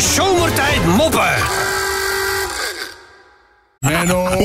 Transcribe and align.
Zomertijd 0.00 0.84
moppen. 0.84 1.34
Menno. 3.80 4.28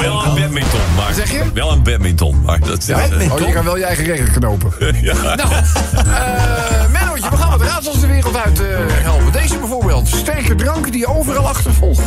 Wel 0.00 0.24
een 0.24 0.34
badminton, 0.34 0.80
maar... 0.96 1.14
Zeg 1.14 1.30
je? 1.30 1.52
Wel 1.54 1.72
een 1.72 1.82
badminton, 1.82 2.42
maar 2.42 2.60
dat... 2.60 2.86
Ja, 2.86 2.96
oh, 3.32 3.38
je 3.38 3.52
kan 3.52 3.64
wel 3.64 3.76
je 3.76 3.84
eigen 3.84 4.04
regel 4.04 4.26
knopen. 4.38 4.72
ja. 5.02 5.14
Nou, 5.34 5.50
eh 5.50 6.90
Mennootje, 6.92 7.30
we 7.30 7.36
gaan 7.36 7.50
wat 7.50 7.62
raadsels 7.62 8.00
de 8.00 8.06
wereld 8.06 8.36
uit 8.36 8.60
eh, 8.60 8.66
helpen. 8.86 9.32
Deze 9.32 9.58
bijvoorbeeld. 9.58 10.08
Sterke 10.08 10.54
drank 10.54 10.92
die 10.92 11.00
je 11.00 11.06
overal 11.06 11.48
achtervolgt. 11.48 12.02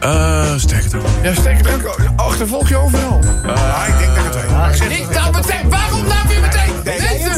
Eh, 0.00 0.56
sterk 0.56 0.84
het 0.84 0.94
ook. 0.94 1.06
Ja, 1.22 1.34
sterke 1.34 1.62
drank 1.62 1.84
achtervolg 2.16 2.68
je 2.68 2.76
overal. 2.76 3.20
Ah, 3.46 3.88
ik 3.88 3.98
denk 3.98 4.14
dat 4.14 4.24
ik 4.24 4.50
het 4.50 4.78
weet. 4.78 4.98
Niet 4.98 5.10
nou 5.10 5.32
meteen. 5.32 5.70
Waarom 5.70 6.04
nou 6.06 6.28
weer 6.28 6.40
meteen? 6.40 7.29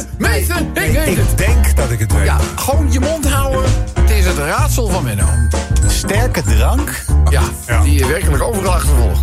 Ik 1.08 1.16
weet 1.16 1.16
het. 1.26 1.30
Ik 1.30 1.36
denk 1.38 1.76
dat 1.76 1.90
ik 1.90 1.98
het 1.98 2.12
weet. 2.12 2.24
Ja, 2.24 2.36
gewoon 2.56 2.92
je 2.92 3.00
mond 3.00 3.28
houden. 3.30 3.70
Het 4.00 4.10
is 4.10 4.24
het 4.26 4.38
raadsel 4.38 4.88
van 4.88 5.04
Menno. 5.04 5.26
Sterke 5.86 6.42
drank? 6.42 7.04
Ja, 7.30 7.42
die 7.82 7.92
je 7.98 8.06
werkelijk 8.06 8.42
overal 8.42 8.72
achtervolgt. 8.72 9.20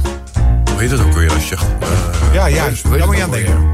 Hoe 0.72 0.80
heet 0.80 0.90
dat 0.90 1.00
ook 1.00 1.14
weer 1.14 1.32
als 1.34 1.50
je... 1.50 1.56
eh, 1.56 2.34
Ja, 2.34 2.50
juist. 2.50 2.90
Daar 2.98 3.06
moet 3.06 3.16
je 3.18 3.24
aan 3.24 3.32
denken. 3.32 3.74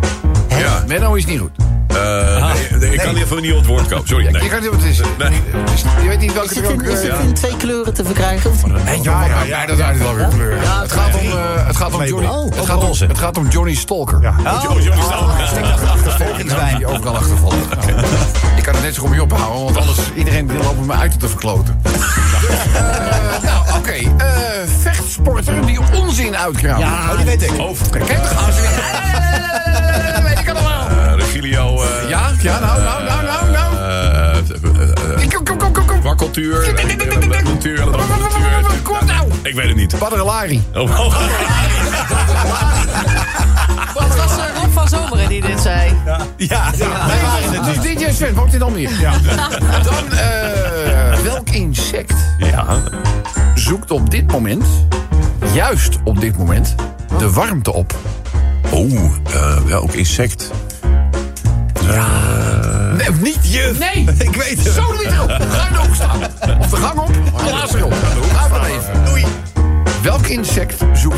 Ja. 0.49 0.83
Menno 0.87 1.13
is 1.13 1.25
niet 1.25 1.39
goed. 1.39 1.51
eh, 1.87 2.53
nee, 2.53 2.79
nee, 2.79 2.93
ik 2.93 2.99
kan 2.99 3.15
even 3.15 3.41
niet 3.41 3.51
op 3.51 3.57
het 3.57 3.67
woord 3.67 3.87
komen. 3.87 4.07
Sorry, 4.07 4.25
Ja, 4.25 4.31
nee. 4.31 4.43
Je, 4.43 4.49
kan 4.49 4.59
niet 4.61 4.69
wat 4.69 4.79
het 4.81 4.89
is. 4.89 4.99
Nee. 5.17 5.31
Je 6.01 6.07
weet 6.07 6.19
niet 6.19 6.33
welke 6.33 6.49
Is 6.49 6.55
het 6.55 6.65
drank... 6.65 6.81
in, 6.81 6.89
is 6.91 7.01
eh, 7.03 7.17
het 7.17 7.25
in 7.27 7.33
twee 7.33 7.57
kleuren 7.57 7.93
te 7.93 8.05
verkrijgen? 8.05 8.51
Nee, 8.85 9.01
ja, 9.01 9.25
ja, 9.25 9.41
ja, 9.43 9.65
dat 9.65 9.77
zijn 9.77 9.97
wel 9.97 10.15
weer 10.15 10.27
kleuren. 10.27 10.61
Ja, 10.61 10.81
Het 10.81 10.91
gaat 10.91 11.13
om, 11.15 11.25
eh, 11.25 11.67
het 11.67 11.75
gaat 11.75 11.93
om 11.93 12.03
Johnny. 12.03 12.27
Oh, 12.27 12.55
het, 12.55 12.65
gaat 12.65 12.83
om, 12.83 13.07
het 13.07 13.17
gaat 13.17 13.37
om 13.37 13.47
Johnny 13.47 13.75
Stalker. 13.75 14.21
Ja. 14.21 14.35
Oh, 14.45 14.81
Johnny 14.83 15.01
Stalker. 15.01 16.44
Iedereen 20.85 20.95
wil 20.95 20.95
lopen 20.95 20.95
me 20.95 20.95
uit 21.01 21.19
te 21.19 21.27
verkloten. 21.29 21.81
Eh, 21.83 22.81
nou, 23.49 23.77
oké. 23.77 23.91
eh, 23.91 24.35
vechtsporter 24.81 25.65
die 25.65 25.79
onzin 25.93 26.37
uitkraamt. 26.37 26.79
Ja, 26.81 27.09
oh, 27.11 27.15
die 27.17 27.25
weet 27.25 27.41
ik. 27.43 27.51
Oh, 27.59 27.75
Kijk 27.91 28.07
toch 28.23 28.37
aan. 28.45 28.51
Dat 30.13 30.23
weet 30.23 30.39
ik 30.39 30.49
allemaal. 30.49 30.87
eh, 30.89 31.13
Regilio... 31.15 31.81
eh, 31.83 32.09
Ja, 32.09 32.31
ja, 32.41 32.59
nou, 32.59 32.81
nou, 32.81 33.03
nou, 33.03 33.23
nou, 33.25 33.51
nou. 33.51 33.75
eh, 33.75 34.37
eh, 34.37 34.43
eh, 35.23 35.29
Kom, 35.33 35.57
kom, 35.57 35.71
kom, 35.73 35.85
kom. 35.85 36.01
Wakkeltuur. 36.01 36.73
Kom 38.83 39.05
nou. 39.05 39.27
Ik 39.43 39.53
weet 39.55 39.67
het 39.67 39.75
niet. 39.75 39.99
Badderelari. 39.99 40.63
Oh, 40.73 40.99
oh. 40.99 41.15
Het 43.95 44.15
was 44.15 44.37
eh, 44.37 44.43
Rob 44.61 44.73
van 44.73 44.87
Zomeren 44.87 45.29
die 45.29 45.41
dit 45.41 45.61
zei. 45.61 45.95
Ja, 46.37 46.71
wij 46.77 47.21
waren 47.21 47.63
het 47.63 47.83
Dus. 47.83 47.93
DJ 47.93 48.11
Sven, 48.13 48.33
woont 48.33 48.53
in 48.53 48.61
Almere. 48.61 48.99
Ja. 48.99 49.11
Dan, 49.83 50.11
eh, 50.11 50.17
welk 51.25 51.49
insect 51.49 52.13
Ja. 52.37 52.81
zoekt 53.55 53.91
op 53.91 54.09
dit 54.09 54.31
moment, 54.31 54.65
juist 55.53 55.97
op 56.03 56.19
dit 56.19 56.37
moment, 56.37 56.75
de 57.17 57.31
warmte 57.31 57.73
op? 57.73 57.95
Oh, 58.71 58.93
eh, 59.33 59.57
welk 59.65 59.93
insect? 59.93 60.51
Nee, 62.97 63.09
niet 63.21 63.53
je. 63.53 63.75
Nee, 63.79 64.05
ik 64.29 64.35
weet 64.35 64.63
het. 64.63 64.73
Zo 64.73 64.91
niet 64.91 65.11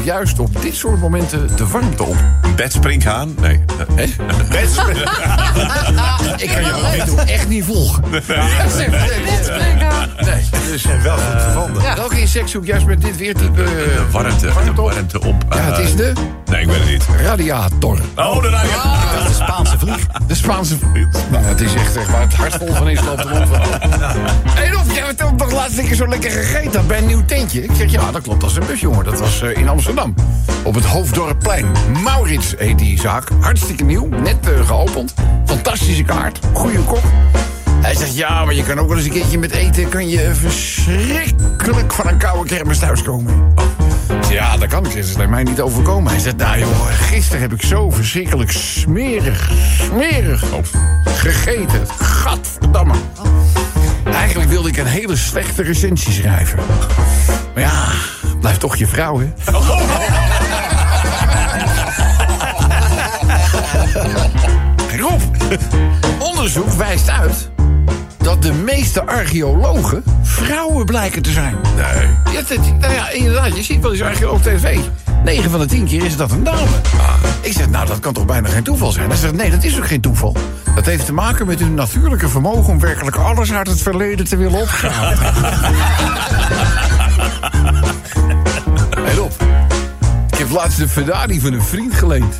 juist 0.07 0.39
op 0.39 0.61
dit 0.61 0.75
soort 0.75 0.99
momenten 0.99 1.55
de 1.55 1.67
warmte 1.67 2.03
op? 2.03 2.15
Bedspringhaan? 2.55 3.35
Nee. 3.41 3.63
Hè? 3.93 4.03
Ik 6.43 6.49
kan 6.49 6.63
je 6.63 6.69
wel 6.81 6.91
weten 6.91 7.27
echt 7.27 7.47
niet 7.47 7.63
volgen. 7.65 8.03
Nee, 10.25 10.49
dus 10.71 10.85
Wel 11.03 11.17
goed 11.17 11.41
gevonden. 11.41 11.81
welk 11.95 12.13
insect 12.13 12.49
zoekt 12.49 12.67
juist 12.67 12.85
met 12.85 13.01
dit 13.01 13.17
weertype 13.17 13.63
eh, 13.63 13.67
De 13.69 14.05
warmte, 14.11 14.53
warmte 14.53 14.81
op? 14.81 14.91
warmte 14.91 15.19
op. 15.21 15.45
Ja, 15.49 15.57
het 15.57 15.77
eh, 15.77 15.83
is 15.83 15.95
de 15.95 16.13
Nee, 16.45 16.61
ik 16.61 16.67
weet 16.67 16.77
het 16.79 16.89
niet. 16.89 17.03
radiator. 17.21 17.99
Oh, 18.15 18.41
de. 18.41 18.49
Dat 18.49 19.29
is 19.29 19.37
de 19.37 19.43
Spaanse 19.43 19.77
vlieg. 19.79 20.07
De 20.27 20.35
Spaanse... 20.35 20.75
Nou, 21.31 21.43
het 21.45 21.61
is 21.61 21.73
echt, 21.73 21.95
echt 21.95 22.11
waar 22.11 22.21
het 22.21 22.33
hart 22.33 22.55
vol 22.55 22.73
van 22.73 22.89
is, 22.89 22.99
loopt 23.01 23.23
jij 25.15 25.27
hebt 25.27 25.37
toch 25.37 25.51
laatst 25.51 25.77
een 25.77 25.85
keer 25.85 25.95
zo 25.95 26.07
lekker 26.07 26.31
gegeten 26.31 26.79
had 26.79 26.87
bij 26.87 26.97
een 26.97 27.05
nieuw 27.05 27.25
tentje? 27.25 27.63
Ik 27.63 27.71
zeg, 27.73 27.91
ja, 27.91 28.11
dat 28.11 28.21
klopt, 28.21 28.41
dat 28.41 28.49
is 28.49 28.55
een 28.55 28.65
bus, 28.65 28.79
jongen. 28.79 29.05
Dat 29.05 29.19
was 29.19 29.41
eh, 29.41 29.57
in 29.57 29.67
Amsterdam. 29.67 30.15
Op 30.63 30.75
het 30.75 30.85
Hoofddorpplein. 30.85 31.65
Maurits 32.03 32.53
heet 32.57 32.79
die 32.79 32.99
zaak. 32.99 33.29
Hartstikke 33.39 33.83
nieuw, 33.83 34.07
net 34.07 34.37
eh, 34.49 34.67
geopend. 34.67 35.13
Fantastische 35.45 36.03
kaart, 36.03 36.39
goede 36.53 36.79
kok. 36.79 37.03
Hij 37.81 37.95
zegt, 37.95 38.15
ja, 38.15 38.45
maar 38.45 38.53
je 38.53 38.63
kan 38.63 38.79
ook 38.79 38.87
wel 38.87 38.97
eens 38.97 39.05
een 39.05 39.11
keertje 39.11 39.37
met 39.37 39.51
eten... 39.51 39.89
kan 39.89 40.07
je 40.09 40.33
verschrikkelijk 40.33 41.93
van 41.93 42.07
een 42.07 42.17
koude 42.17 42.49
kermis 42.49 42.79
thuiskomen. 42.79 43.53
Ja, 44.29 44.57
dat 44.57 44.69
kan 44.69 44.85
ik. 44.85 44.95
Dat 44.95 45.03
is 45.03 45.13
bij 45.13 45.27
mij 45.27 45.43
niet 45.43 45.61
overkomen. 45.61 46.11
Hij 46.11 46.21
zegt, 46.21 46.37
nou 46.37 46.59
joh, 46.59 46.85
gisteren 46.87 47.41
heb 47.41 47.53
ik 47.53 47.61
zo 47.61 47.89
verschrikkelijk 47.89 48.51
smerig, 48.51 49.51
smerig 49.77 50.43
gegeten. 51.03 51.87
Gadverdamme. 51.97 52.56
Wilde 54.67 54.81
ik 54.81 54.87
een 54.87 54.93
hele 55.01 55.15
slechte 55.15 55.63
recensie 55.63 56.11
schrijven. 56.11 56.59
Maar 57.53 57.63
ja, 57.63 57.87
blijft 58.39 58.59
toch 58.59 58.75
je 58.75 58.87
vrouw, 58.87 59.19
hè? 59.19 59.27
Rob, 65.01 65.21
onderzoek 66.19 66.69
wijst 66.69 67.09
uit 67.09 67.49
dat 68.17 68.41
de 68.41 68.53
meeste 68.53 69.05
archeologen 69.05 70.03
vrouwen 70.21 70.85
blijken 70.85 71.21
te 71.21 71.31
zijn. 71.31 71.55
Nee. 71.75 72.07
Ja, 72.35 72.41
dat, 72.47 72.79
nou 72.79 72.93
ja, 72.93 73.09
inderdaad, 73.09 73.55
je 73.55 73.63
ziet 73.63 73.81
wel 73.81 73.91
eens 73.91 74.01
archeoloog 74.01 74.37
op 74.37 74.43
tv. 74.43 74.77
9 75.23 75.49
van 75.49 75.59
de 75.59 75.65
10 75.65 75.85
keer 75.85 76.05
is 76.05 76.17
dat 76.17 76.31
een 76.31 76.43
dame. 76.43 76.67
Ik 77.41 77.53
zeg, 77.53 77.69
nou, 77.69 77.87
dat 77.87 77.99
kan 77.99 78.13
toch 78.13 78.25
bijna 78.25 78.49
geen 78.49 78.63
toeval 78.63 78.91
zijn? 78.91 79.09
Hij 79.09 79.17
zegt, 79.17 79.33
nee, 79.33 79.51
dat 79.51 79.63
is 79.63 79.77
ook 79.77 79.87
geen 79.87 80.01
toeval. 80.01 80.35
Dat 80.75 80.85
heeft 80.85 81.05
te 81.05 81.13
maken 81.13 81.47
met 81.47 81.59
hun 81.59 81.73
natuurlijke 81.73 82.29
vermogen... 82.29 82.73
om 82.73 82.79
werkelijk 82.79 83.15
alles 83.15 83.53
uit 83.53 83.67
het 83.67 83.81
verleden 83.81 84.25
te 84.25 84.37
willen 84.37 84.61
opgraven. 84.61 85.33
Hé, 89.05 89.13
Rob. 89.13 89.31
Ik 90.29 90.37
heb 90.37 90.49
laatst 90.49 90.77
de 90.77 90.87
Ferrari 90.87 91.39
van 91.39 91.53
een 91.53 91.61
vriend 91.61 91.93
geleend. 91.93 92.39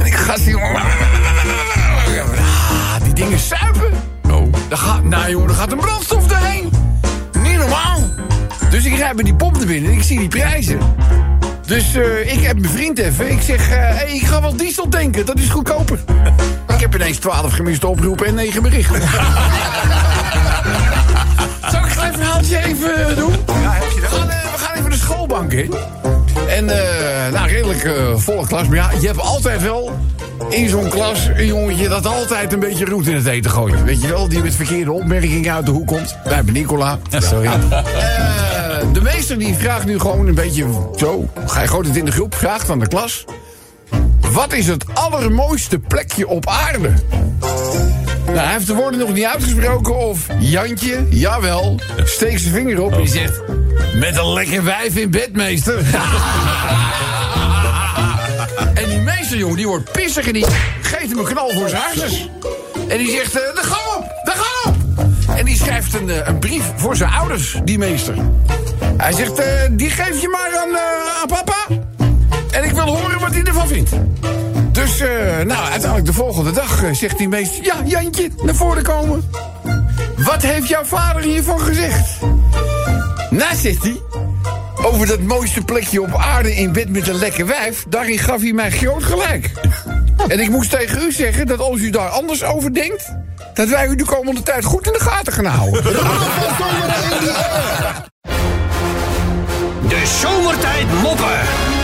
En 0.00 0.06
ik 0.06 0.14
ga 0.14 0.38
zien... 0.38 0.58
Ah, 0.60 0.84
die 3.02 3.12
dingen 3.14 3.38
suipen. 3.38 3.90
Oh. 4.30 4.52
Daar 4.68 4.78
gaat, 4.78 5.04
nou 5.04 5.30
jongen, 5.30 5.48
er 5.48 5.54
gaat 5.54 5.72
een 5.72 5.78
brandstof 5.78 6.26
doorheen. 6.26 6.70
Niet 7.42 7.56
normaal. 7.56 8.00
Dus 8.70 8.84
ik 8.84 8.96
rijd 8.96 9.14
bij 9.14 9.24
die 9.24 9.34
pomp 9.34 9.56
naar 9.56 9.66
binnen 9.66 9.90
en 9.90 9.96
ik 9.96 10.02
zie 10.02 10.18
die 10.18 10.28
prijzen. 10.28 10.78
Dus 11.70 11.94
eh, 11.94 12.32
ik 12.32 12.40
heb 12.40 12.58
mijn 12.58 12.72
vriend 12.72 12.98
even. 12.98 13.30
Ik 13.30 13.40
zeg, 13.40 13.70
eh, 13.70 13.76
hey, 13.78 14.14
ik 14.14 14.26
ga 14.26 14.40
wel 14.40 14.56
diesel 14.56 14.88
tanken, 14.88 15.26
dat 15.26 15.38
is 15.38 15.48
goedkoper. 15.48 15.98
ik 16.74 16.80
heb 16.80 16.94
ineens 16.94 17.18
12 17.18 17.52
gemiste 17.52 17.86
oproepen 17.86 18.26
en 18.26 18.34
9 18.34 18.62
berichten. 18.62 19.00
Zal 21.70 21.80
ik 21.80 21.86
een 21.86 21.92
klein 21.92 22.12
verhaaltje 22.12 22.58
even 22.58 23.16
doen? 23.16 23.32
Ja, 23.46 23.72
heb 23.72 23.90
je 23.94 24.00
dat? 24.00 24.10
We 24.10 24.16
gaan, 24.16 24.30
eh, 24.30 24.52
we 24.52 24.58
gaan 24.58 24.76
even 24.76 24.90
de 24.90 24.96
schoolbank 24.96 25.52
in. 25.52 25.74
En, 26.48 26.68
eh, 26.68 27.32
nou, 27.32 27.48
redelijk 27.48 27.84
eh, 27.84 28.16
volle 28.16 28.46
klas. 28.46 28.66
Maar 28.66 28.76
ja, 28.76 28.90
je 29.00 29.06
hebt 29.06 29.20
altijd 29.20 29.62
wel 29.62 29.98
in 30.48 30.68
zo'n 30.68 30.88
klas 30.88 31.26
een 31.26 31.46
jongetje 31.46 31.88
dat 31.88 32.06
altijd 32.06 32.52
een 32.52 32.60
beetje 32.60 32.84
roet 32.84 33.06
in 33.06 33.14
het 33.14 33.26
eten 33.26 33.50
gooit. 33.50 33.84
Weet 33.84 34.02
je 34.02 34.08
wel, 34.08 34.28
die 34.28 34.42
met 34.42 34.54
verkeerde 34.54 34.92
opmerkingen 34.92 35.54
uit 35.54 35.66
de 35.66 35.72
hoek 35.72 35.86
komt. 35.86 36.16
Wij 36.24 36.34
hebben 36.34 36.54
Nicola. 36.54 36.98
Sorry. 37.10 37.46
Eh, 37.46 38.59
de 38.92 39.00
meester 39.00 39.38
die 39.38 39.54
vraagt 39.54 39.84
nu 39.84 39.98
gewoon 39.98 40.26
een 40.26 40.34
beetje 40.34 40.66
zo. 40.96 41.28
Hij 41.52 41.66
gooit 41.66 41.86
het 41.86 41.96
in 41.96 42.04
de 42.04 42.12
groep, 42.12 42.34
vraagt 42.34 42.70
aan 42.70 42.78
de 42.78 42.88
klas. 42.88 43.24
Wat 44.32 44.52
is 44.52 44.66
het 44.66 44.84
allermooiste 44.94 45.78
plekje 45.78 46.28
op 46.28 46.46
aarde? 46.46 46.92
Nou, 48.26 48.38
hij 48.38 48.52
heeft 48.52 48.66
de 48.66 48.74
woorden 48.74 49.00
nog 49.00 49.12
niet 49.12 49.24
uitgesproken 49.24 49.96
of 49.96 50.26
Jantje, 50.38 51.06
jawel, 51.10 51.80
steekt 52.04 52.40
zijn 52.40 52.54
vinger 52.54 52.82
op 52.82 52.92
en 52.92 52.98
die 52.98 53.08
zegt... 53.08 53.40
Met 53.94 54.16
een 54.16 54.32
lekker 54.32 54.64
wijf 54.64 54.96
in 54.96 55.10
bed, 55.10 55.32
meester. 55.32 55.78
en 58.74 58.88
die 58.88 59.00
meester, 59.00 59.38
jongen, 59.38 59.56
die 59.56 59.66
wordt 59.66 59.92
pissig 59.92 60.26
en 60.26 60.32
die 60.32 60.46
geeft 60.80 61.08
hem 61.08 61.18
een 61.18 61.24
knal 61.24 61.50
voor 61.50 61.68
zijn 61.68 61.82
hartjes. 61.82 62.28
En 62.88 62.98
die 62.98 63.10
zegt, 63.10 63.34
eh, 63.34 63.54
de 63.54 63.62
gang. 63.62 63.89
En 65.40 65.46
die 65.46 65.56
schrijft 65.56 65.94
een, 65.94 66.10
eh, 66.10 66.26
een 66.26 66.38
brief 66.38 66.72
voor 66.76 66.96
zijn 66.96 67.10
ouders, 67.10 67.60
die 67.64 67.78
meester. 67.78 68.14
Hij 68.96 69.12
zegt, 69.12 69.38
eh, 69.38 69.46
die 69.70 69.90
geef 69.90 70.20
je 70.20 70.28
maar 70.28 70.60
aan, 70.60 70.74
eh, 70.74 71.20
aan 71.20 71.26
papa. 71.26 71.66
En 72.50 72.64
ik 72.64 72.70
wil 72.70 72.84
horen 72.84 73.20
wat 73.20 73.30
hij 73.30 73.42
ervan 73.42 73.68
vindt. 73.68 73.90
Dus, 74.72 74.98
nou, 75.46 75.62
uiteindelijk 75.62 76.04
de 76.04 76.12
volgende 76.12 76.50
dag 76.50 76.84
zegt 76.92 77.18
die 77.18 77.28
meester... 77.28 77.64
Ja, 77.64 77.74
Jantje, 77.84 78.30
naar 78.42 78.54
voren 78.54 78.82
komen. 78.82 79.30
Wat 80.16 80.42
heeft 80.42 80.68
jouw 80.68 80.84
vader 80.84 81.22
hiervan 81.22 81.60
gezegd? 81.60 82.18
Nou, 83.30 83.56
zegt 83.56 83.82
hij... 83.82 84.00
Over 84.82 85.06
dat 85.06 85.20
mooiste 85.20 85.62
plekje 85.62 86.02
op 86.02 86.14
aarde 86.14 86.54
in 86.54 86.72
bed 86.72 86.88
met 86.88 87.08
een 87.08 87.18
lekker 87.18 87.46
wijf... 87.46 87.84
daarin 87.88 88.18
gaf 88.18 88.40
hij 88.40 88.52
mij 88.52 88.70
groot 88.70 89.04
gelijk. 89.04 89.50
En 90.28 90.40
ik 90.40 90.50
moest 90.50 90.70
tegen 90.70 91.02
u 91.02 91.12
zeggen 91.12 91.46
dat 91.46 91.58
als 91.58 91.80
u 91.80 91.90
daar 91.90 92.08
anders 92.08 92.44
over 92.44 92.74
denkt... 92.74 93.12
dat 93.60 93.68
wij 93.68 93.86
u 93.86 93.94
de 93.94 94.04
komende 94.04 94.42
tijd 94.42 94.64
goed 94.64 94.86
in 94.86 94.92
de 94.92 95.00
gaten 95.00 95.32
gaan 95.32 95.44
houden. 95.44 95.82
De 99.88 100.06
zomertijd 100.20 100.86
moppen. 101.02 101.79